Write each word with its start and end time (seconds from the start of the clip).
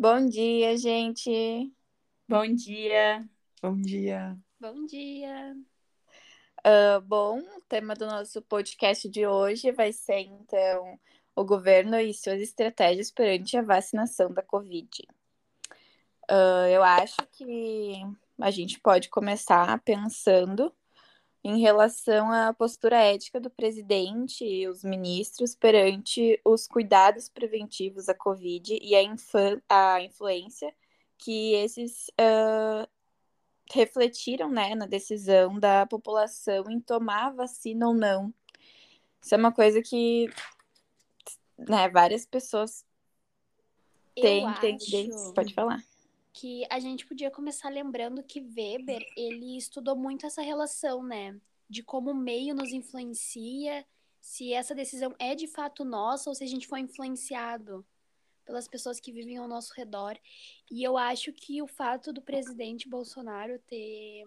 Bom 0.00 0.26
dia, 0.26 0.76
gente. 0.76 1.74
Bom 2.28 2.46
dia. 2.54 3.28
Bom 3.60 3.76
dia. 3.80 4.38
Bom 4.60 4.86
dia. 4.86 5.56
Uh, 6.64 7.00
bom, 7.00 7.40
o 7.40 7.60
tema 7.62 7.94
do 7.96 8.06
nosso 8.06 8.40
podcast 8.42 9.08
de 9.08 9.26
hoje 9.26 9.72
vai 9.72 9.92
ser, 9.92 10.20
então, 10.20 10.96
o 11.34 11.44
governo 11.44 11.98
e 11.98 12.14
suas 12.14 12.40
estratégias 12.40 13.10
perante 13.10 13.56
a 13.56 13.62
vacinação 13.62 14.32
da 14.32 14.40
Covid. 14.40 15.02
Uh, 16.30 16.68
eu 16.70 16.84
acho 16.84 17.16
que 17.32 18.00
a 18.40 18.52
gente 18.52 18.78
pode 18.78 19.08
começar 19.08 19.82
pensando 19.82 20.72
em 21.42 21.60
relação 21.60 22.30
à 22.32 22.52
postura 22.52 22.96
ética 22.96 23.40
do 23.40 23.50
presidente 23.50 24.44
e 24.44 24.68
os 24.68 24.82
ministros 24.82 25.54
perante 25.54 26.40
os 26.44 26.66
cuidados 26.66 27.28
preventivos 27.28 28.08
à 28.08 28.14
Covid 28.14 28.78
e 28.80 28.94
a, 28.94 29.94
a 29.94 30.02
influência 30.02 30.74
que 31.16 31.54
esses 31.54 32.08
uh, 32.20 32.88
refletiram 33.72 34.50
né, 34.50 34.74
na 34.74 34.86
decisão 34.86 35.58
da 35.58 35.86
população 35.86 36.70
em 36.70 36.80
tomar 36.80 37.34
vacina 37.34 37.88
ou 37.88 37.94
não. 37.94 38.32
Isso 39.22 39.34
é 39.34 39.38
uma 39.38 39.52
coisa 39.52 39.82
que 39.82 40.28
né, 41.58 41.88
várias 41.88 42.24
pessoas 42.24 42.84
têm 44.14 44.46
acho... 44.46 45.34
Pode 45.34 45.54
falar. 45.54 45.82
Que 46.38 46.64
a 46.70 46.78
gente 46.78 47.04
podia 47.04 47.32
começar 47.32 47.68
lembrando 47.68 48.22
que 48.22 48.40
Weber 48.40 49.04
ele 49.16 49.56
estudou 49.56 49.96
muito 49.96 50.24
essa 50.24 50.40
relação, 50.40 51.02
né? 51.02 51.36
De 51.68 51.82
como 51.82 52.12
o 52.12 52.14
meio 52.14 52.54
nos 52.54 52.70
influencia, 52.70 53.84
se 54.20 54.52
essa 54.52 54.72
decisão 54.72 55.12
é 55.18 55.34
de 55.34 55.48
fato 55.48 55.84
nossa 55.84 56.30
ou 56.30 56.36
se 56.36 56.44
a 56.44 56.46
gente 56.46 56.68
foi 56.68 56.78
influenciado 56.78 57.84
pelas 58.44 58.68
pessoas 58.68 59.00
que 59.00 59.10
vivem 59.10 59.36
ao 59.36 59.48
nosso 59.48 59.74
redor. 59.74 60.16
E 60.70 60.84
eu 60.84 60.96
acho 60.96 61.32
que 61.32 61.60
o 61.60 61.66
fato 61.66 62.12
do 62.12 62.22
presidente 62.22 62.88
Bolsonaro 62.88 63.58
ter 63.66 64.24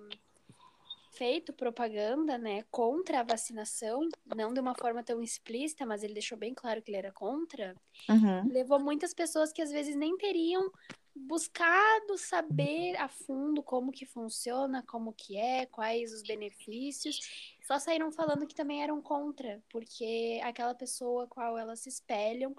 feito 1.13 1.53
propaganda, 1.53 2.37
né, 2.37 2.63
contra 2.69 3.21
a 3.21 3.23
vacinação, 3.23 4.01
não 4.35 4.53
de 4.53 4.59
uma 4.59 4.75
forma 4.75 5.01
tão 5.01 5.21
explícita, 5.21 5.85
mas 5.85 6.03
ele 6.03 6.13
deixou 6.13 6.37
bem 6.37 6.53
claro 6.53 6.81
que 6.81 6.91
ele 6.91 6.97
era 6.97 7.11
contra, 7.11 7.73
uhum. 8.09 8.51
levou 8.51 8.79
muitas 8.79 9.13
pessoas 9.13 9.53
que 9.53 9.61
às 9.61 9.71
vezes 9.71 9.95
nem 9.95 10.17
teriam 10.17 10.69
buscado 11.15 12.17
saber 12.17 12.95
a 12.97 13.07
fundo 13.07 13.61
como 13.61 13.91
que 13.91 14.05
funciona, 14.05 14.83
como 14.83 15.13
que 15.13 15.37
é, 15.37 15.65
quais 15.65 16.13
os 16.13 16.23
benefícios, 16.23 17.19
só 17.65 17.79
saíram 17.79 18.11
falando 18.11 18.47
que 18.47 18.55
também 18.55 18.83
eram 18.83 19.01
contra, 19.01 19.61
porque 19.69 20.39
aquela 20.43 20.73
pessoa 20.73 21.27
qual 21.27 21.57
elas 21.57 21.81
se 21.81 21.89
espelham 21.89 22.55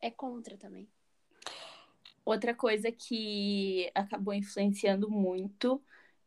é 0.00 0.10
contra 0.10 0.56
também. 0.56 0.88
Outra 2.24 2.54
coisa 2.54 2.90
que 2.90 3.90
acabou 3.94 4.34
influenciando 4.34 5.08
muito, 5.08 5.80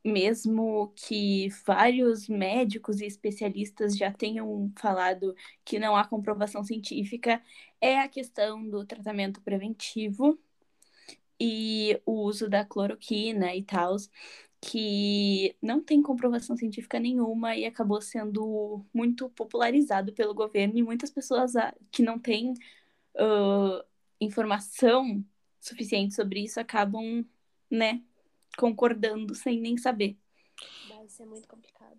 mesmo 0.04 0.94
que 0.96 1.50
vários 1.66 2.30
médicos 2.30 3.02
e 3.02 3.06
especialistas 3.06 3.98
já 3.98 4.12
tenham 4.12 4.72
falado 4.78 5.36
que 5.66 5.78
não 5.78 5.96
há 5.96 6.08
comprovação 6.08 6.64
científica, 6.64 7.44
é 7.82 8.00
a 8.00 8.08
questão 8.08 8.68
do 8.70 8.86
tratamento 8.86 9.42
preventivo 9.42 10.40
e 11.40 12.00
o 12.06 12.24
uso 12.24 12.50
da 12.50 12.66
cloroquina 12.66 13.56
e 13.56 13.64
tal, 13.64 13.96
que 14.62 15.56
não 15.62 15.82
tem 15.82 16.02
comprovação 16.02 16.58
científica 16.58 17.00
nenhuma 17.00 17.56
e 17.56 17.66
acabou 17.66 18.02
sendo 18.02 18.86
muito 18.94 19.30
popularizado 19.30 20.14
pelo 20.14 20.34
governo 20.34 20.78
e 20.78 20.84
muitas 20.84 21.10
pessoas 21.10 21.56
ah, 21.56 21.74
que 21.92 22.04
não 22.04 22.20
têm 22.20 22.54
uh, 23.16 23.84
informação 24.20 25.24
suficiente 25.60 26.14
sobre 26.14 26.42
isso 26.42 26.60
acabam, 26.60 27.26
né, 27.70 28.02
concordando 28.58 29.34
sem 29.36 29.60
nem 29.60 29.78
saber. 29.78 30.18
Vai 30.90 31.08
ser 31.08 31.26
muito 31.26 31.48
complicado. 31.48 31.98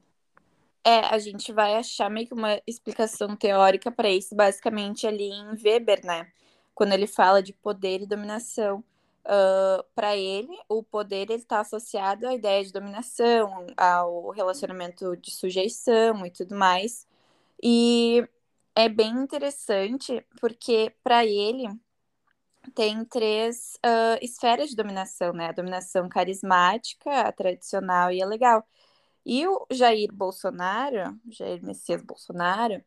É, 0.84 1.00
a 1.06 1.18
gente 1.18 1.52
vai 1.52 1.76
achar 1.76 2.10
meio 2.10 2.26
que 2.26 2.34
uma 2.34 2.60
explicação 2.66 3.36
teórica 3.36 3.90
para 3.90 4.10
isso, 4.10 4.34
basicamente 4.34 5.06
ali 5.06 5.28
em 5.28 5.50
Weber, 5.62 6.04
né? 6.04 6.32
Quando 6.74 6.92
ele 6.92 7.06
fala 7.06 7.42
de 7.42 7.52
poder 7.52 8.00
e 8.02 8.06
dominação. 8.06 8.82
Uh, 9.24 9.84
para 9.94 10.16
ele, 10.16 10.58
o 10.68 10.82
poder 10.82 11.30
está 11.30 11.60
associado 11.60 12.26
à 12.26 12.34
ideia 12.34 12.64
de 12.64 12.72
dominação, 12.72 13.66
ao 13.76 14.30
relacionamento 14.30 15.16
de 15.16 15.30
sujeição 15.30 16.24
e 16.26 16.30
tudo 16.30 16.56
mais. 16.56 17.06
E 17.62 18.26
é 18.74 18.88
bem 18.88 19.10
interessante 19.10 20.24
porque, 20.40 20.94
para 21.04 21.24
ele, 21.26 21.68
tem 22.74 23.04
três 23.04 23.78
uh, 23.84 24.18
esferas 24.22 24.70
de 24.70 24.76
dominação, 24.76 25.32
né? 25.32 25.48
A 25.48 25.52
dominação 25.52 26.08
carismática, 26.08 27.10
a 27.22 27.32
tradicional 27.32 28.12
e 28.12 28.22
a 28.22 28.26
legal. 28.26 28.66
E 29.24 29.46
o 29.46 29.66
Jair 29.70 30.12
Bolsonaro, 30.12 31.18
Jair 31.28 31.62
Messias 31.64 32.02
Bolsonaro, 32.02 32.82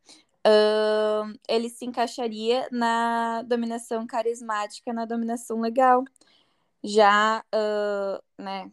uh, 0.48 1.40
ele 1.48 1.70
se 1.70 1.86
encaixaria 1.86 2.68
na 2.72 3.44
dominação 3.44 4.06
carismática, 4.08 4.94
na 4.94 5.06
dominação 5.06 5.62
legal. 5.62 6.04
Já, 6.84 7.44
uh, 7.54 8.24
né, 8.42 8.72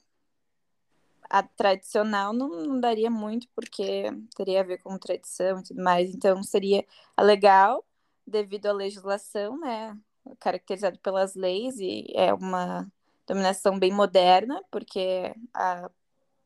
a 1.28 1.42
tradicional 1.42 2.32
não, 2.32 2.48
não, 2.48 2.80
daria 2.80 3.10
muito, 3.10 3.48
porque 3.54 4.04
teria 4.36 4.60
a 4.60 4.64
ver 4.64 4.78
com 4.82 4.98
tradição 4.98 5.60
e 5.60 5.62
tudo 5.62 5.82
mais. 5.82 6.14
Então, 6.14 6.42
seria 6.42 6.84
a 7.16 7.22
legal, 7.22 7.84
devido 8.26 8.66
à 8.66 8.72
legislação, 8.72 9.58
né? 9.58 9.96
caracterizado 10.38 10.98
pelas 10.98 11.34
leis 11.34 11.78
e 11.78 12.06
é 12.14 12.32
uma 12.34 12.90
dominação 13.26 13.78
bem 13.78 13.92
moderna, 13.92 14.62
porque 14.70 15.34
a 15.54 15.90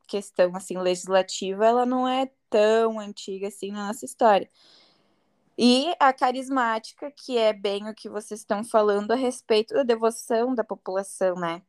questão 0.07 0.55
assim 0.55 0.79
legislativa 0.79 1.67
ela 1.67 1.87
não 1.87 2.07
é 2.09 2.31
tão 2.51 3.01
antiga 3.01 3.49
assim 3.49 3.73
na 3.73 3.89
nossa 3.89 4.05
história. 4.05 4.51
E 5.57 5.95
a 6.01 6.13
carismática, 6.13 7.11
que 7.11 7.39
é 7.39 7.53
bem 7.53 7.89
o 7.89 7.95
que 7.95 8.09
vocês 8.09 8.41
estão 8.41 8.65
falando 8.65 9.13
a 9.13 9.17
respeito 9.17 9.75
da 9.75 9.83
devoção 9.83 10.55
da 10.55 10.65
população, 10.65 11.37
né? 11.37 11.63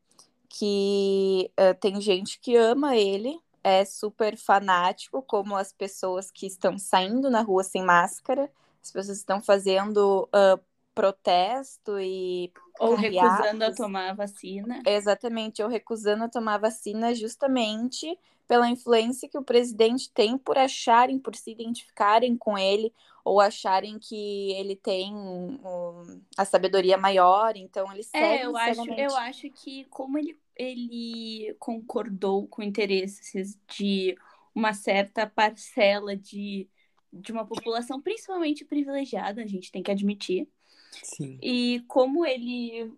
Que 0.49 1.51
uh, 1.59 1.77
tem 1.79 2.01
gente 2.01 2.39
que 2.39 2.55
ama 2.55 2.95
ele, 2.95 3.39
é 3.63 3.85
super 3.85 4.37
fanático, 4.37 5.21
como 5.21 5.55
as 5.55 5.71
pessoas 5.73 6.31
que 6.31 6.47
estão 6.47 6.77
saindo 6.77 7.29
na 7.29 7.41
rua 7.41 7.63
sem 7.63 7.83
máscara, 7.83 8.51
as 8.81 8.91
pessoas 8.91 9.17
estão 9.17 9.41
fazendo 9.41 10.29
uh, 10.33 10.59
protesto 10.95 11.99
e. 11.99 12.51
Ou 12.79 12.95
recusando 12.95 13.63
a 13.63 13.73
tomar 13.73 14.09
a 14.09 14.13
vacina. 14.13 14.81
Exatamente, 14.85 15.61
ou 15.61 15.69
recusando 15.69 16.23
a 16.23 16.29
tomar 16.29 16.55
a 16.55 16.59
vacina 16.59 17.13
justamente 17.13 18.17
pela 18.47 18.69
influência 18.69 19.29
que 19.29 19.37
o 19.37 19.43
presidente 19.43 20.11
tem 20.11 20.37
por 20.37 20.57
acharem, 20.57 21.19
por 21.19 21.35
se 21.35 21.51
identificarem 21.51 22.37
com 22.37 22.57
ele, 22.57 22.93
ou 23.23 23.41
acharem 23.41 23.97
que 23.97 24.51
ele 24.53 24.75
tem 24.75 25.13
um, 25.15 26.21
a 26.37 26.45
sabedoria 26.45 26.97
maior, 26.97 27.55
então 27.55 27.91
eles 27.91 28.13
É, 28.13 28.45
eu 28.45 28.55
acho, 28.55 28.91
eu 28.91 29.15
acho 29.17 29.49
que 29.49 29.85
como 29.85 30.19
ele, 30.19 30.39
ele 30.55 31.55
concordou 31.59 32.47
com 32.47 32.61
interesses 32.61 33.57
de 33.67 34.15
uma 34.53 34.73
certa 34.73 35.25
parcela 35.25 36.15
de, 36.15 36.69
de 37.11 37.31
uma 37.31 37.45
população, 37.45 37.99
principalmente 37.99 38.63
privilegiada, 38.63 39.41
a 39.41 39.47
gente 39.47 39.71
tem 39.71 39.81
que 39.81 39.91
admitir, 39.91 40.47
Sim. 41.03 41.37
E 41.41 41.83
como 41.87 42.25
ele 42.25 42.91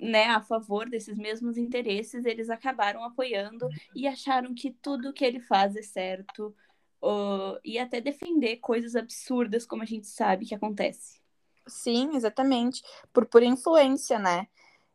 né, 0.00 0.26
a 0.26 0.40
favor 0.40 0.88
desses 0.88 1.16
mesmos 1.16 1.56
interesses, 1.56 2.24
eles 2.24 2.50
acabaram 2.50 3.02
apoiando 3.04 3.68
e 3.94 4.06
acharam 4.06 4.54
que 4.54 4.70
tudo 4.70 5.12
que 5.12 5.24
ele 5.24 5.40
faz 5.40 5.74
é 5.76 5.82
certo 5.82 6.54
uh, 7.02 7.58
e 7.64 7.78
até 7.78 8.00
defender 8.00 8.56
coisas 8.56 8.94
absurdas 8.96 9.66
como 9.66 9.82
a 9.82 9.86
gente 9.86 10.06
sabe 10.06 10.46
que 10.46 10.54
acontece. 10.54 11.20
Sim, 11.66 12.14
exatamente, 12.14 12.82
por 13.12 13.26
pura 13.26 13.44
influência, 13.44 14.18
né? 14.18 14.46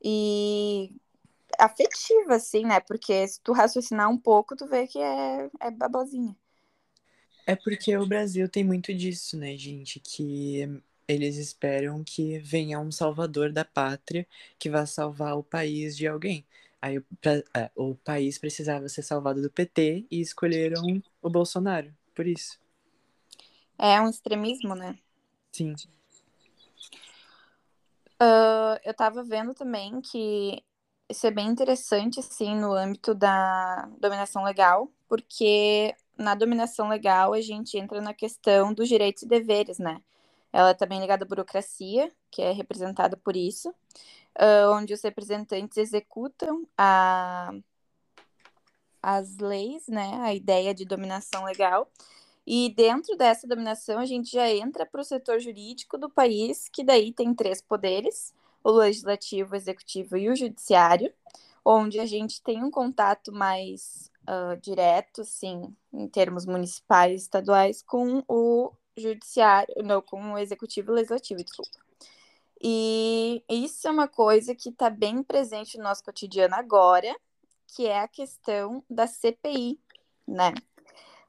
E 0.03 0.91
afetiva, 1.57 2.35
assim, 2.35 2.63
né? 2.63 2.79
Porque 2.79 3.27
se 3.27 3.41
tu 3.41 3.51
raciocinar 3.53 4.09
um 4.09 4.17
pouco, 4.17 4.55
tu 4.55 4.67
vê 4.67 4.85
que 4.85 4.99
é, 4.99 5.49
é 5.59 5.71
babozinha. 5.71 6.35
É 7.45 7.55
porque 7.55 7.97
o 7.97 8.05
Brasil 8.05 8.47
tem 8.47 8.63
muito 8.63 8.93
disso, 8.93 9.35
né, 9.35 9.57
gente? 9.57 9.99
Que 9.99 10.81
eles 11.09 11.37
esperam 11.37 12.03
que 12.03 12.37
venha 12.37 12.79
um 12.79 12.91
salvador 12.91 13.51
da 13.51 13.65
pátria 13.65 14.27
que 14.59 14.69
vá 14.69 14.85
salvar 14.85 15.35
o 15.35 15.43
país 15.43 15.97
de 15.97 16.07
alguém. 16.07 16.45
Aí 16.79 17.01
pra, 17.19 17.43
é, 17.55 17.71
o 17.75 17.95
país 17.95 18.37
precisava 18.37 18.87
ser 18.87 19.01
salvado 19.01 19.41
do 19.41 19.49
PT 19.49 20.05
e 20.09 20.21
escolheram 20.21 21.01
o 21.19 21.29
Bolsonaro, 21.29 21.91
por 22.13 22.27
isso. 22.27 22.59
É 23.75 23.99
um 23.99 24.07
extremismo, 24.07 24.75
né? 24.75 24.99
Sim. 25.51 25.73
Uh, 28.21 28.77
eu 28.83 28.93
tava 28.93 29.23
vendo 29.23 29.55
também 29.55 29.99
que 30.01 30.63
isso 31.09 31.25
é 31.25 31.31
bem 31.31 31.47
interessante, 31.47 32.19
assim, 32.19 32.55
no 32.55 32.71
âmbito 32.73 33.15
da 33.15 33.89
dominação 33.99 34.43
legal, 34.43 34.91
porque 35.07 35.95
na 36.15 36.35
dominação 36.35 36.87
legal 36.87 37.33
a 37.33 37.41
gente 37.41 37.79
entra 37.79 37.99
na 37.99 38.13
questão 38.13 38.73
dos 38.73 38.87
direitos 38.87 39.23
e 39.23 39.27
deveres, 39.27 39.79
né? 39.79 39.99
Ela 40.51 40.71
é 40.71 40.73
também 40.73 40.99
ligada 40.99 41.23
à 41.23 41.27
burocracia, 41.27 42.11
que 42.31 42.41
é 42.41 42.51
representada 42.51 43.15
por 43.15 43.35
isso, 43.35 43.69
uh, 43.69 44.71
onde 44.73 44.93
os 44.93 45.01
representantes 45.01 45.77
executam 45.77 46.67
a, 46.77 47.51
as 49.01 49.37
leis, 49.37 49.87
né, 49.87 50.19
a 50.21 50.33
ideia 50.33 50.73
de 50.73 50.85
dominação 50.85 51.45
legal. 51.45 51.89
E 52.45 52.73
dentro 52.75 53.15
dessa 53.15 53.47
dominação, 53.47 53.99
a 53.99 54.05
gente 54.05 54.31
já 54.31 54.49
entra 54.49 54.85
para 54.85 55.01
o 55.01 55.03
setor 55.03 55.39
jurídico 55.39 55.97
do 55.97 56.09
país, 56.09 56.67
que 56.69 56.83
daí 56.83 57.13
tem 57.13 57.33
três 57.33 57.61
poderes: 57.61 58.33
o 58.63 58.71
legislativo, 58.71 59.53
o 59.53 59.55
executivo 59.55 60.17
e 60.17 60.29
o 60.29 60.35
judiciário, 60.35 61.13
onde 61.63 61.99
a 61.99 62.05
gente 62.05 62.41
tem 62.41 62.63
um 62.63 62.71
contato 62.71 63.31
mais 63.31 64.11
uh, 64.23 64.59
direto, 64.59 65.23
sim, 65.23 65.75
em 65.93 66.07
termos 66.07 66.45
municipais 66.45 67.21
e 67.21 67.23
estaduais, 67.25 67.83
com 67.83 68.23
o 68.27 68.71
judiciário, 68.99 69.73
não, 69.83 70.01
com 70.01 70.33
o 70.33 70.37
executivo 70.37 70.91
e 70.91 70.95
legislativo, 70.95 71.43
desculpa. 71.43 71.79
E 72.61 73.43
isso 73.49 73.87
é 73.87 73.91
uma 73.91 74.07
coisa 74.07 74.53
que 74.53 74.69
está 74.69 74.89
bem 74.89 75.23
presente 75.23 75.77
no 75.77 75.83
nosso 75.85 76.03
cotidiano 76.03 76.55
agora, 76.55 77.15
que 77.67 77.87
é 77.87 78.01
a 78.01 78.07
questão 78.07 78.83
da 78.89 79.07
CPI, 79.07 79.79
né? 80.27 80.53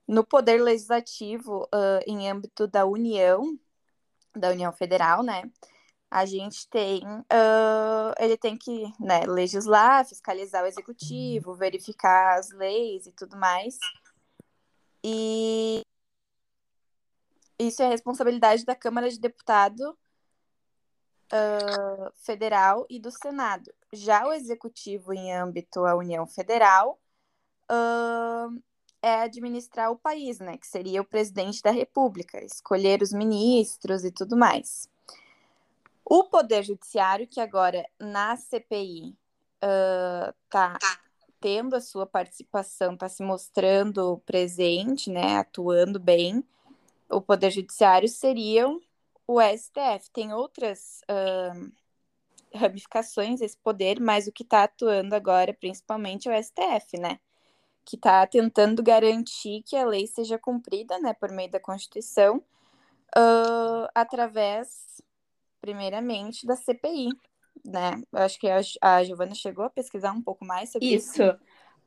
No 0.06 0.24
poder 0.24 0.60
legislativo, 0.60 1.64
uh, 1.64 2.02
em 2.06 2.28
âmbito 2.28 2.66
da 2.66 2.84
União, 2.84 3.56
da 4.34 4.50
União 4.50 4.72
Federal, 4.72 5.22
né? 5.22 5.42
A 6.10 6.26
gente 6.26 6.68
tem, 6.68 7.04
uh, 7.04 8.12
ele 8.18 8.36
tem 8.36 8.56
que 8.56 8.92
né, 8.98 9.24
legislar, 9.26 10.04
fiscalizar 10.04 10.64
o 10.64 10.66
executivo, 10.66 11.54
verificar 11.54 12.36
as 12.36 12.50
leis 12.50 13.06
e 13.06 13.12
tudo 13.12 13.36
mais. 13.36 13.78
E 15.04 15.82
isso 17.68 17.82
é 17.82 17.88
responsabilidade 17.88 18.64
da 18.64 18.74
Câmara 18.74 19.10
de 19.10 19.18
Deputado 19.18 19.96
uh, 21.32 22.12
Federal 22.16 22.86
e 22.88 22.98
do 22.98 23.10
Senado. 23.10 23.72
Já 23.92 24.26
o 24.26 24.32
executivo 24.32 25.12
em 25.12 25.32
âmbito 25.34 25.84
à 25.84 25.94
União 25.94 26.26
Federal 26.26 26.98
uh, 27.70 28.62
é 29.02 29.14
administrar 29.22 29.90
o 29.90 29.98
país, 29.98 30.38
né? 30.38 30.56
Que 30.56 30.66
seria 30.66 31.00
o 31.00 31.04
presidente 31.04 31.62
da 31.62 31.70
República, 31.70 32.42
escolher 32.44 33.02
os 33.02 33.12
ministros 33.12 34.04
e 34.04 34.10
tudo 34.10 34.36
mais. 34.36 34.88
O 36.04 36.24
Poder 36.24 36.64
Judiciário, 36.64 37.26
que 37.26 37.40
agora 37.40 37.86
na 37.98 38.36
CPI 38.36 39.16
está 40.44 40.76
uh, 40.76 41.10
tendo 41.40 41.76
a 41.76 41.80
sua 41.80 42.06
participação, 42.06 42.94
está 42.94 43.08
se 43.08 43.22
mostrando 43.22 44.20
presente, 44.26 45.10
né? 45.10 45.38
Atuando 45.38 45.98
bem. 45.98 46.44
O 47.10 47.20
Poder 47.20 47.50
Judiciário 47.50 48.08
seriam 48.08 48.80
o 49.26 49.40
STF. 49.40 50.10
Tem 50.12 50.32
outras 50.32 51.00
uh, 51.10 51.72
ramificações 52.54 53.40
esse 53.40 53.56
poder, 53.58 54.00
mas 54.00 54.26
o 54.26 54.32
que 54.32 54.42
está 54.42 54.64
atuando 54.64 55.14
agora, 55.14 55.52
principalmente, 55.54 56.28
é 56.28 56.38
o 56.38 56.42
STF, 56.42 56.98
né? 56.98 57.18
Que 57.84 57.96
está 57.96 58.26
tentando 58.26 58.82
garantir 58.82 59.62
que 59.62 59.76
a 59.76 59.84
lei 59.84 60.06
seja 60.06 60.38
cumprida, 60.38 60.98
né, 60.98 61.14
por 61.14 61.30
meio 61.30 61.50
da 61.50 61.60
Constituição, 61.60 62.38
uh, 63.16 63.88
através, 63.94 65.00
primeiramente, 65.60 66.46
da 66.46 66.56
CPI, 66.56 67.08
né? 67.64 68.02
Eu 68.12 68.18
acho 68.20 68.38
que 68.38 68.48
a, 68.48 68.60
a 68.80 69.04
Giovana 69.04 69.34
chegou 69.34 69.64
a 69.64 69.70
pesquisar 69.70 70.12
um 70.12 70.22
pouco 70.22 70.44
mais 70.44 70.72
sobre 70.72 70.88
isso. 70.88 71.22
Isso. 71.22 71.38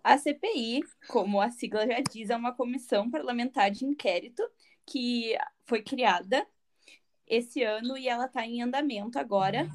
A 0.03 0.17
CPI, 0.17 0.81
como 1.07 1.39
a 1.39 1.49
sigla 1.49 1.87
já 1.87 2.01
diz, 2.01 2.29
é 2.29 2.35
uma 2.35 2.53
comissão 2.53 3.09
parlamentar 3.09 3.71
de 3.71 3.85
inquérito 3.85 4.43
que 4.85 5.37
foi 5.65 5.81
criada 5.81 6.45
esse 7.27 7.63
ano 7.63 7.97
e 7.97 8.07
ela 8.07 8.25
está 8.25 8.45
em 8.45 8.61
andamento 8.61 9.17
agora 9.17 9.67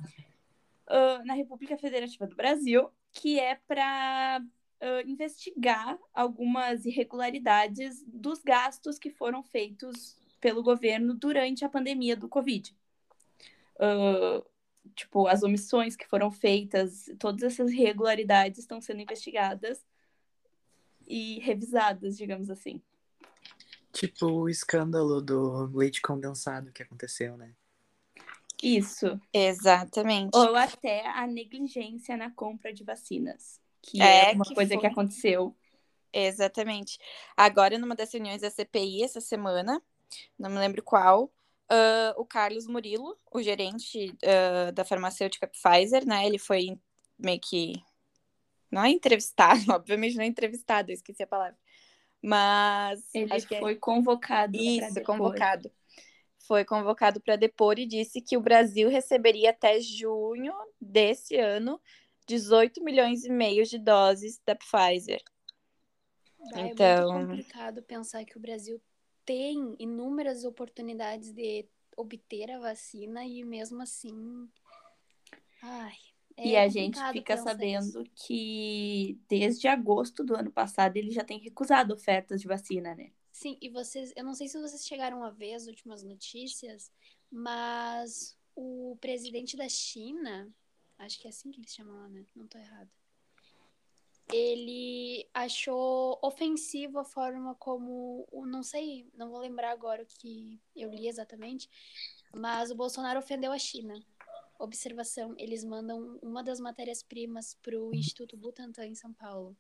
uh, 0.87 1.25
na 1.25 1.35
República 1.35 1.77
Federativa 1.77 2.27
do 2.27 2.37
Brasil, 2.37 2.91
que 3.13 3.39
é 3.39 3.57
para 3.67 4.43
uh, 4.43 5.09
investigar 5.09 5.99
algumas 6.13 6.85
irregularidades 6.85 8.05
dos 8.07 8.43
gastos 8.43 8.99
que 8.99 9.11
foram 9.11 9.43
feitos 9.43 10.17
pelo 10.41 10.63
governo 10.63 11.15
durante 11.15 11.65
a 11.65 11.69
pandemia 11.69 12.17
do 12.17 12.29
Covid. 12.29 12.75
Uh, 13.77 14.45
tipo, 14.95 15.27
as 15.27 15.43
omissões 15.43 15.97
que 15.97 16.07
foram 16.07 16.31
feitas, 16.31 17.11
todas 17.19 17.43
essas 17.43 17.71
irregularidades 17.73 18.61
estão 18.61 18.81
sendo 18.81 19.01
investigadas 19.01 19.85
e 21.07 21.39
revisadas, 21.41 22.17
digamos 22.17 22.51
assim. 22.51 22.83
Tipo 23.99 24.27
o 24.27 24.49
escândalo 24.49 25.21
do 25.21 25.67
leite 25.77 26.01
condensado 26.01 26.71
que 26.71 26.85
aconteceu, 26.85 27.37
né? 27.37 27.53
Isso. 28.63 29.21
Exatamente. 29.33 30.37
Ou 30.37 30.55
até 30.55 31.05
a 31.09 31.27
negligência 31.27 32.17
na 32.17 32.31
compra 32.31 32.73
de 32.73 32.85
vacinas, 32.85 33.61
que 33.83 34.01
é, 34.01 34.31
é 34.31 34.35
uma 34.35 34.45
que 34.45 34.55
coisa 34.55 34.75
foi... 34.75 34.81
que 34.81 34.87
aconteceu. 34.87 35.57
Exatamente. 36.13 36.97
Agora, 37.37 37.77
numa 37.77 37.97
das 37.97 38.13
reuniões 38.13 38.41
da 38.41 38.51
CPI 38.51 39.03
essa 39.03 39.21
semana, 39.21 39.83
não 40.39 40.49
me 40.49 40.59
lembro 40.59 40.81
qual, 40.81 41.25
uh, 41.25 42.15
o 42.17 42.25
Carlos 42.25 42.69
Murilo, 42.69 43.19
o 43.33 43.43
gerente 43.43 44.17
uh, 44.23 44.71
da 44.73 44.85
farmacêutica 44.85 45.49
Pfizer, 45.49 46.07
né? 46.07 46.25
Ele 46.25 46.39
foi 46.39 46.79
meio 47.19 47.41
que. 47.41 47.73
Não 48.71 48.85
é 48.85 48.91
entrevistado, 48.91 49.61
obviamente 49.75 50.15
não 50.15 50.23
é 50.23 50.27
entrevistado, 50.27 50.93
eu 50.93 50.95
esqueci 50.95 51.25
a 51.25 51.27
palavra. 51.27 51.57
Mas. 52.23 53.03
Ele 53.15 53.33
é 53.33 53.41
foi 53.41 53.73
é... 53.73 53.77
convocado. 53.77 54.57
Isso, 54.57 55.03
convocado 55.03 55.71
foi 56.49 56.65
convocado 56.65 57.21
para 57.21 57.37
depor 57.37 57.79
e 57.79 57.85
disse 57.85 58.23
que 58.23 58.35
o 58.35 58.41
Brasil 58.41 58.89
receberia 58.89 59.51
até 59.51 59.79
junho 59.81 60.55
desse 60.81 61.37
ano 61.37 61.79
18 62.27 62.83
milhões 62.83 63.25
e 63.25 63.31
meio 63.31 63.65
de 63.67 63.79
doses 63.79 64.41
da 64.47 64.55
Pfizer. 64.55 65.23
Então... 66.57 66.87
É 66.87 67.01
muito 67.03 67.29
complicado 67.29 67.83
pensar 67.83 68.25
que 68.25 68.39
o 68.39 68.41
Brasil 68.41 68.81
tem 69.27 69.77
inúmeras 69.79 70.45
oportunidades 70.45 71.33
de 71.33 71.69
obter 71.95 72.51
a 72.51 72.59
vacina 72.59 73.27
e 73.27 73.45
mesmo 73.45 73.83
assim. 73.83 74.49
Ai, 75.63 75.97
é 76.39 76.47
e 76.47 76.57
a 76.57 76.69
gente 76.69 76.99
fica 77.13 77.37
sabendo 77.37 78.03
isso. 78.03 78.11
que 78.15 79.19
desde 79.29 79.67
agosto 79.67 80.23
do 80.23 80.37
ano 80.37 80.53
passado 80.53 80.97
ele 80.97 81.11
já 81.11 81.25
tem 81.25 81.39
recusado 81.41 81.93
ofertas 81.93 82.41
de 82.41 82.47
vacina, 82.47 82.95
né? 82.95 83.11
Sim, 83.33 83.59
e 83.61 83.69
vocês, 83.69 84.13
eu 84.17 84.25
não 84.25 84.35
sei 84.35 84.47
se 84.49 84.61
vocês 84.61 84.87
chegaram 84.87 85.25
a 85.25 85.31
ver 85.31 85.55
as 85.55 85.67
últimas 85.67 86.05
notícias, 86.05 86.93
mas 87.31 88.39
o 88.55 88.97
presidente 89.01 89.57
da 89.57 89.69
China, 89.69 90.49
acho 90.99 91.19
que 91.19 91.27
é 91.27 91.31
assim 91.31 91.51
que 91.51 91.61
eles 91.61 91.75
chamam 91.75 91.97
lá, 91.97 92.09
né? 92.09 92.25
Não 92.37 92.47
tô 92.47 92.57
errado. 92.57 92.91
Ele 94.33 95.29
achou 95.35 96.19
ofensivo 96.23 96.99
a 96.99 97.05
forma 97.05 97.55
como, 97.57 98.29
não 98.47 98.63
sei, 98.63 99.11
não 99.15 99.31
vou 99.31 99.41
lembrar 99.41 99.73
agora 99.73 100.03
o 100.03 100.07
que 100.07 100.61
eu 100.77 100.91
li 100.91 101.09
exatamente, 101.09 101.69
mas 102.33 102.71
o 102.71 102.77
Bolsonaro 102.77 103.19
ofendeu 103.19 103.51
a 103.51 103.59
China. 103.59 103.99
Observação, 104.59 105.35
eles 105.39 105.65
mandam 105.65 106.19
uma 106.21 106.43
das 106.43 106.59
matérias-primas 106.59 107.55
para 107.63 107.79
o 107.79 107.95
Instituto 107.95 108.37
Butantan 108.37 108.87
em 108.87 108.95
São 108.95 109.13
Paulo. 109.13 109.57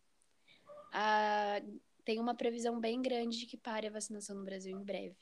A 0.92 1.60
tem 2.08 2.18
uma 2.18 2.34
previsão 2.34 2.80
bem 2.80 3.02
grande 3.02 3.36
de 3.36 3.44
que 3.44 3.58
pare 3.58 3.86
a 3.86 3.90
vacinação 3.90 4.34
no 4.34 4.42
Brasil 4.42 4.74
em 4.74 4.82
breve. 4.82 5.14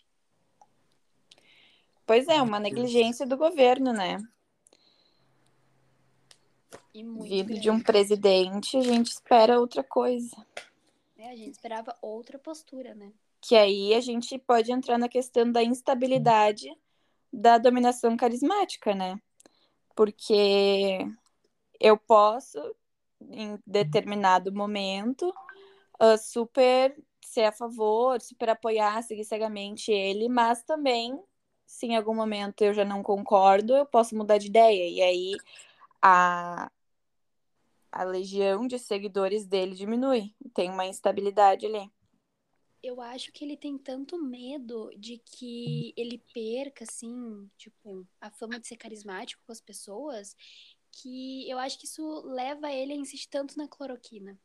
Pois 2.06 2.28
é, 2.28 2.40
uma 2.40 2.60
negligência 2.60 3.26
do 3.26 3.36
governo, 3.36 3.92
né? 3.92 4.18
Vindo 6.94 7.58
de 7.58 7.68
um 7.68 7.80
presidente, 7.80 8.76
a 8.76 8.82
gente 8.82 9.08
espera 9.08 9.58
outra 9.58 9.82
coisa. 9.82 10.36
É, 11.18 11.28
a 11.28 11.34
gente 11.34 11.50
esperava 11.50 11.92
outra 12.00 12.38
postura, 12.38 12.94
né? 12.94 13.12
Que 13.40 13.56
aí 13.56 13.92
a 13.92 14.00
gente 14.00 14.38
pode 14.38 14.70
entrar 14.70 14.96
na 14.96 15.08
questão 15.08 15.50
da 15.50 15.64
instabilidade 15.64 16.72
da 17.32 17.58
dominação 17.58 18.16
carismática, 18.16 18.94
né? 18.94 19.20
Porque 19.96 20.98
eu 21.80 21.96
posso, 21.96 22.58
em 23.30 23.58
determinado 23.66 24.52
momento, 24.52 25.34
uh, 26.00 26.18
super 26.18 26.96
ser 27.24 27.44
a 27.44 27.52
favor, 27.52 28.20
super 28.20 28.50
apoiar, 28.50 29.02
seguir 29.02 29.24
cegamente 29.24 29.90
ele, 29.90 30.28
mas 30.28 30.62
também, 30.62 31.18
se 31.66 31.86
em 31.86 31.96
algum 31.96 32.14
momento 32.14 32.62
eu 32.62 32.72
já 32.72 32.84
não 32.84 33.02
concordo, 33.02 33.74
eu 33.74 33.86
posso 33.86 34.16
mudar 34.16 34.38
de 34.38 34.46
ideia. 34.48 34.88
E 34.88 35.02
aí 35.02 35.36
a, 36.00 36.70
a 37.90 38.04
legião 38.04 38.66
de 38.66 38.78
seguidores 38.78 39.46
dele 39.46 39.74
diminui. 39.74 40.34
Tem 40.54 40.70
uma 40.70 40.86
instabilidade 40.86 41.66
ali. 41.66 41.90
Eu 42.86 43.00
acho 43.00 43.32
que 43.32 43.44
ele 43.44 43.56
tem 43.56 43.76
tanto 43.76 44.16
medo 44.16 44.92
de 44.96 45.18
que 45.18 45.92
ele 45.96 46.22
perca, 46.32 46.84
assim, 46.84 47.50
tipo, 47.58 48.06
a 48.20 48.30
fama 48.30 48.60
de 48.60 48.68
ser 48.68 48.76
carismático 48.76 49.42
com 49.44 49.50
as 49.50 49.60
pessoas, 49.60 50.36
que 50.92 51.50
eu 51.50 51.58
acho 51.58 51.76
que 51.80 51.86
isso 51.86 52.22
leva 52.24 52.72
ele 52.72 52.92
a 52.92 52.96
insistir 52.96 53.28
tanto 53.28 53.58
na 53.58 53.66
cloroquina. 53.66 54.38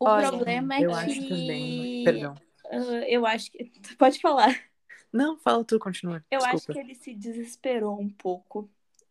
O 0.00 0.06
Olha, 0.06 0.28
problema 0.28 0.76
é 0.76 0.78
que. 0.78 0.84
Acho 0.86 1.28
também. 1.28 2.04
Perdão. 2.04 2.34
Uh, 2.64 3.04
eu 3.06 3.26
acho 3.26 3.52
que. 3.52 3.70
Pode 3.98 4.18
falar. 4.18 4.58
Não, 5.12 5.36
fala 5.36 5.62
tu, 5.62 5.78
continua. 5.78 6.24
Eu 6.30 6.38
Desculpa. 6.38 6.56
acho 6.56 6.72
que 6.72 6.78
ele 6.78 6.94
se 6.94 7.14
desesperou 7.14 8.00
um 8.00 8.08
pouco 8.08 8.66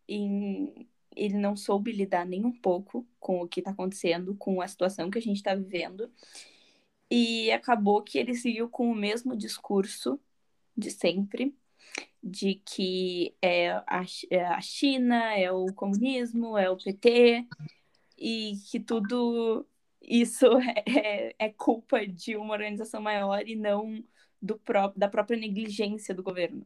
em. 0.07 0.89
Ele 1.15 1.37
não 1.37 1.55
soube 1.55 1.91
lidar 1.91 2.25
nem 2.25 2.45
um 2.45 2.51
pouco 2.51 3.07
com 3.19 3.41
o 3.41 3.47
que 3.47 3.61
tá 3.61 3.71
acontecendo, 3.71 4.35
com 4.35 4.61
a 4.61 4.67
situação 4.67 5.09
que 5.09 5.17
a 5.17 5.21
gente 5.21 5.43
tá 5.43 5.55
vivendo. 5.55 6.11
E 7.09 7.51
acabou 7.51 8.01
que 8.01 8.17
ele 8.17 8.33
seguiu 8.33 8.69
com 8.69 8.89
o 8.89 8.95
mesmo 8.95 9.35
discurso 9.35 10.19
de 10.77 10.89
sempre, 10.91 11.55
de 12.23 12.55
que 12.65 13.35
é 13.41 13.71
a, 13.71 14.03
é 14.29 14.45
a 14.45 14.61
China, 14.61 15.35
é 15.35 15.51
o 15.51 15.67
comunismo, 15.73 16.57
é 16.57 16.69
o 16.69 16.77
PT, 16.77 17.47
e 18.17 18.53
que 18.69 18.79
tudo 18.79 19.65
isso 20.01 20.45
é, 20.87 21.35
é 21.37 21.49
culpa 21.49 22.05
de 22.07 22.35
uma 22.37 22.53
organização 22.53 23.01
maior 23.01 23.47
e 23.47 23.55
não 23.55 24.03
do 24.41 24.57
pró 24.57 24.91
da 24.95 25.07
própria 25.07 25.37
negligência 25.37 26.15
do 26.15 26.23
governo. 26.23 26.65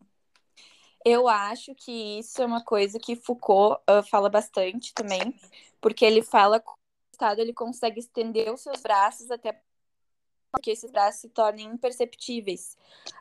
Eu 1.06 1.28
acho 1.28 1.76
que 1.76 2.18
isso 2.18 2.42
é 2.42 2.46
uma 2.46 2.64
coisa 2.64 2.98
que 2.98 3.16
Foucault 3.16 3.80
uh, 3.88 4.02
fala 4.10 4.28
bastante 4.28 4.92
também, 4.92 5.40
porque 5.80 6.04
ele 6.04 6.24
fala 6.24 6.60
que 6.60 6.68
o 6.68 6.76
Estado 7.14 7.40
ele 7.40 7.54
consegue 7.54 8.00
estender 8.00 8.52
os 8.52 8.62
seus 8.62 8.82
braços 8.82 9.30
até 9.30 9.62
que 10.64 10.72
esses 10.72 10.90
braços 10.90 11.22
se 11.22 11.30
tornem 11.30 11.68
imperceptíveis. 11.68 12.76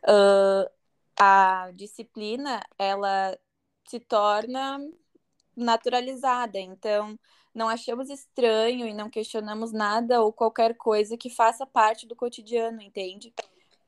Uh, 0.04 0.70
a 1.18 1.70
disciplina, 1.74 2.62
ela 2.78 3.38
se 3.86 4.00
torna 4.00 4.78
naturalizada, 5.54 6.58
então 6.58 7.18
não 7.54 7.68
achamos 7.68 8.08
estranho 8.08 8.86
e 8.86 8.94
não 8.94 9.10
questionamos 9.10 9.72
nada 9.72 10.22
ou 10.22 10.32
qualquer 10.32 10.74
coisa 10.76 11.18
que 11.18 11.28
faça 11.28 11.66
parte 11.66 12.06
do 12.06 12.16
cotidiano, 12.16 12.80
entende? 12.80 13.32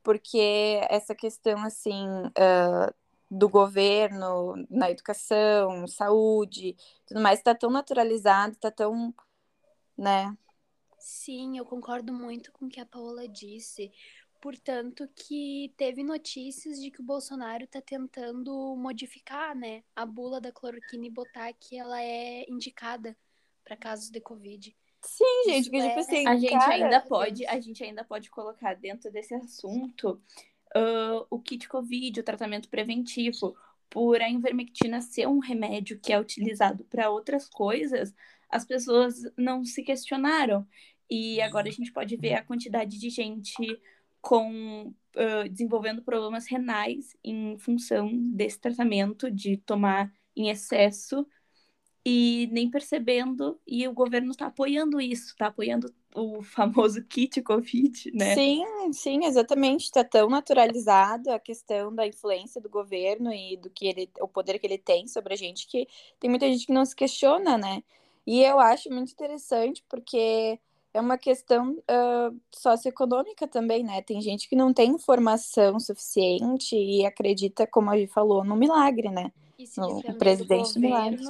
Porque 0.03 0.81
essa 0.89 1.15
questão, 1.15 1.63
assim, 1.63 2.07
uh, 2.27 2.93
do 3.29 3.49
governo, 3.49 4.55
na 4.69 4.89
educação, 4.89 5.87
saúde, 5.87 6.75
tudo 7.05 7.21
mais, 7.21 7.39
está 7.39 7.53
tão 7.53 7.69
naturalizado, 7.69 8.53
está 8.53 8.71
tão, 8.71 9.13
né? 9.97 10.35
Sim, 10.97 11.57
eu 11.57 11.65
concordo 11.65 12.13
muito 12.13 12.51
com 12.51 12.65
o 12.65 12.69
que 12.69 12.79
a 12.79 12.85
Paola 12.85 13.27
disse. 13.27 13.91
Portanto, 14.41 15.07
que 15.15 15.73
teve 15.77 16.03
notícias 16.03 16.79
de 16.79 16.91
que 16.91 17.01
o 17.01 17.03
Bolsonaro 17.03 17.63
está 17.63 17.81
tentando 17.81 18.75
modificar, 18.75 19.55
né, 19.55 19.83
a 19.95 20.05
bula 20.05 20.39
da 20.39 20.51
cloroquina 20.51 21.07
e 21.07 21.09
botar 21.09 21.51
que 21.53 21.77
ela 21.77 22.01
é 22.01 22.45
indicada 22.49 23.17
para 23.63 23.75
casos 23.75 24.09
de 24.09 24.21
Covid. 24.21 24.75
Sim, 25.01 25.43
gente, 25.45 25.61
Isso 25.61 25.71
que 25.71 25.81
tipo 25.81 25.87
é- 25.89 25.99
assim, 25.99 26.27
A 26.27 26.35
gente 26.35 26.55
ainda 26.55 27.01
pode, 27.01 27.45
a 27.45 27.59
gente 27.59 27.83
ainda 27.83 28.03
pode 28.03 28.29
colocar 28.29 28.75
dentro 28.75 29.11
desse 29.11 29.33
assunto 29.33 30.21
ah, 30.75 31.25
o 31.29 31.39
kit 31.39 31.67
Covid, 31.67 32.19
o 32.19 32.23
tratamento 32.23 32.69
preventivo. 32.69 33.55
Por 33.89 34.21
a 34.21 34.29
ivermectina 34.29 35.01
ser 35.01 35.27
um 35.27 35.39
remédio 35.39 35.99
que 35.99 36.11
é 36.11 36.19
utilizado 36.19 36.83
para 36.85 37.09
outras 37.09 37.47
coisas, 37.47 38.13
as 38.49 38.65
pessoas 38.65 39.15
não 39.37 39.63
se 39.63 39.81
questionaram. 39.83 40.67
E 41.09 41.41
agora 41.41 41.69
a 41.69 41.71
gente 41.71 41.91
pode 41.93 42.17
ver 42.17 42.33
a 42.33 42.43
quantidade 42.43 42.99
de 42.99 43.09
gente 43.09 43.79
com 44.21 44.93
ah, 45.15 45.47
desenvolvendo 45.49 46.01
problemas 46.03 46.47
renais 46.47 47.15
em 47.23 47.57
função 47.57 48.11
desse 48.31 48.59
tratamento 48.59 49.31
de 49.31 49.57
tomar 49.57 50.13
em 50.35 50.49
excesso 50.49 51.25
e 52.09 52.47
nem 52.53 52.69
percebendo, 52.69 53.59
e 53.67 53.85
o 53.85 53.91
governo 53.91 54.31
está 54.31 54.45
apoiando 54.45 55.01
isso, 55.01 55.31
está 55.31 55.47
apoiando 55.47 55.93
o 56.15 56.41
famoso 56.41 57.03
kit 57.03 57.41
Covid, 57.41 58.11
né? 58.13 58.33
Sim, 58.33 58.63
sim, 58.93 59.25
exatamente. 59.25 59.83
Está 59.83 60.05
tão 60.05 60.29
naturalizado 60.29 61.29
a 61.29 61.37
questão 61.37 61.93
da 61.93 62.07
influência 62.07 62.61
do 62.61 62.69
governo 62.69 63.33
e 63.33 63.57
do 63.57 63.69
que 63.69 63.87
ele, 63.87 64.09
o 64.21 64.27
poder 64.27 64.57
que 64.57 64.65
ele 64.65 64.77
tem 64.77 65.05
sobre 65.05 65.33
a 65.33 65.35
gente, 65.35 65.67
que 65.67 65.85
tem 66.17 66.29
muita 66.29 66.47
gente 66.47 66.65
que 66.65 66.71
não 66.71 66.85
se 66.85 66.95
questiona, 66.95 67.57
né? 67.57 67.83
E 68.25 68.41
eu 68.41 68.57
acho 68.57 68.89
muito 68.89 69.11
interessante 69.11 69.83
porque 69.89 70.57
é 70.93 71.01
uma 71.01 71.17
questão 71.17 71.77
ah, 71.89 72.31
socioeconômica 72.55 73.45
também, 73.49 73.83
né? 73.83 74.01
Tem 74.01 74.21
gente 74.21 74.47
que 74.47 74.55
não 74.55 74.73
tem 74.73 74.91
informação 74.91 75.77
suficiente 75.77 76.73
e 76.73 77.05
acredita, 77.05 77.67
como 77.67 77.89
a 77.89 77.97
gente 77.97 78.13
falou, 78.13 78.45
no 78.45 78.55
milagre, 78.55 79.09
né? 79.09 79.29
E 79.59 79.67
se 79.67 79.81
O 79.81 79.97
depender 79.97 80.17
presidente 80.17 80.73
do 80.73 80.79
Milagre. 80.79 81.21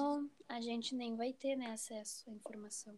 A 0.50 0.62
gente 0.62 0.96
nem 0.96 1.16
vai 1.16 1.34
ter 1.34 1.56
né, 1.56 1.72
acesso 1.72 2.30
à 2.30 2.34
informação. 2.34 2.94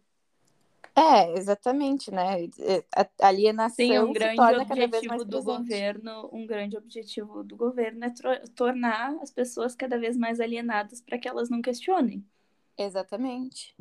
É, 0.94 1.32
exatamente, 1.38 2.10
né? 2.10 2.48
A 2.94 3.28
alienação 3.28 3.86
Sim, 3.86 3.98
um 3.98 4.06
se 4.08 4.12
grande 4.12 4.36
torna 4.36 4.66
cada 4.66 4.86
vez 4.86 5.04
mais 5.06 5.22
objetivo 5.22 5.24
do 5.24 5.30
presente. 5.30 5.62
governo, 5.62 6.30
um 6.32 6.46
grande 6.46 6.76
objetivo 6.76 7.44
do 7.44 7.56
governo 7.56 8.04
é 8.04 8.10
tornar 8.54 9.16
as 9.22 9.30
pessoas 9.30 9.74
cada 9.74 9.98
vez 9.98 10.16
mais 10.16 10.40
alienadas 10.40 11.00
para 11.00 11.18
que 11.18 11.28
elas 11.28 11.48
não 11.48 11.62
questionem. 11.62 12.24
Exatamente. 12.76 13.74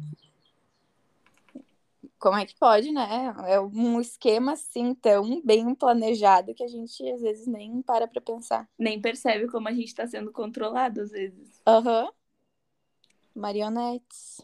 Como 2.20 2.38
é 2.38 2.46
que 2.46 2.56
pode, 2.58 2.92
né? 2.92 3.34
É 3.48 3.60
um 3.60 4.00
esquema 4.00 4.54
assim 4.54 4.94
tão 4.94 5.42
bem 5.42 5.74
planejado 5.74 6.54
que 6.54 6.64
a 6.64 6.68
gente 6.68 7.10
às 7.12 7.22
vezes 7.22 7.48
nem 7.48 7.82
para 7.82 8.08
pra 8.08 8.22
pensar. 8.22 8.70
Nem 8.78 9.02
percebe 9.02 9.48
como 9.48 9.68
a 9.68 9.74
gente 9.74 9.88
está 9.88 10.06
sendo 10.06 10.32
controlado 10.32 11.02
às 11.02 11.12
vezes. 11.12 11.62
Aham. 11.66 12.10
Marionetes. 13.40 14.42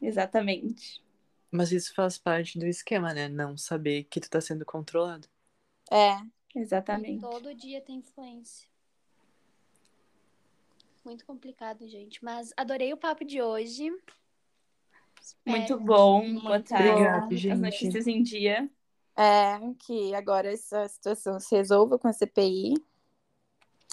Exatamente. 0.00 1.02
Mas 1.50 1.70
isso 1.72 1.94
faz 1.94 2.18
parte 2.18 2.58
do 2.58 2.66
esquema, 2.66 3.14
né? 3.14 3.28
Não 3.28 3.56
saber 3.56 4.04
que 4.04 4.20
tu 4.20 4.28
tá 4.28 4.40
sendo 4.40 4.64
controlado. 4.64 5.28
É. 5.90 6.16
E 6.54 6.58
Exatamente. 6.60 7.20
todo 7.20 7.54
dia 7.54 7.80
tem 7.80 7.96
influência. 7.96 8.68
Muito 11.04 11.24
complicado, 11.26 11.86
gente. 11.86 12.24
Mas 12.24 12.52
adorei 12.56 12.92
o 12.92 12.96
papo 12.96 13.24
de 13.24 13.40
hoje. 13.42 13.90
Muito 15.46 15.62
Espero 15.74 15.80
bom 15.80 16.22
que- 16.22 16.40
botar 16.40 16.80
Obrigada, 16.80 17.34
as 17.34 17.40
gente. 17.40 17.56
notícias 17.60 18.06
em 18.06 18.22
dia. 18.22 18.68
É, 19.16 19.58
que 19.78 20.12
agora 20.14 20.52
essa 20.52 20.88
situação 20.88 21.38
se 21.38 21.54
resolva 21.54 21.98
com 21.98 22.08
a 22.08 22.12
CPI. 22.12 22.74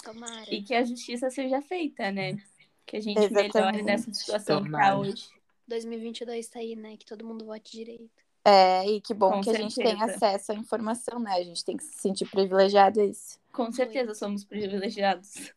Tomara. 0.02 0.52
E 0.52 0.62
que 0.62 0.74
a 0.74 0.82
justiça 0.84 1.30
seja 1.30 1.62
feita, 1.62 2.10
né? 2.10 2.36
Que 2.86 2.96
a 2.96 3.00
gente 3.00 3.18
Exatamente. 3.18 3.54
melhore 3.54 3.82
nessa 3.82 4.12
situação 4.12 4.62
que 4.64 4.70
tá 4.70 4.78
Tomara. 4.78 4.98
hoje. 4.98 5.28
2022 5.68 6.48
tá 6.48 6.58
aí, 6.58 6.76
né? 6.76 6.96
Que 6.96 7.06
todo 7.06 7.24
mundo 7.24 7.44
vote 7.46 7.72
direito. 7.72 8.10
É, 8.44 8.84
e 8.86 9.00
que 9.00 9.14
bom 9.14 9.30
Com 9.34 9.40
que 9.40 9.50
a 9.50 9.54
gente 9.54 9.76
tem 9.76 9.96
certeza. 9.96 10.16
acesso 10.16 10.52
à 10.52 10.54
informação, 10.56 11.20
né? 11.20 11.32
A 11.34 11.42
gente 11.44 11.64
tem 11.64 11.76
que 11.76 11.84
se 11.84 11.98
sentir 11.98 12.28
privilegiado 12.28 13.00
a 13.00 13.04
isso. 13.04 13.38
Com 13.52 13.70
certeza 13.70 14.14
somos 14.14 14.44
privilegiados. 14.44 15.52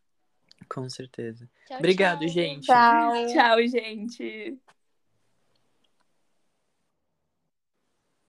Com 0.69 0.87
certeza. 0.89 1.49
Tchau, 1.67 1.77
Obrigado, 1.79 2.19
tchau. 2.19 2.29
gente. 2.29 2.65
Tchau. 2.67 3.11
Tchau, 3.33 3.67
gente. 3.67 4.57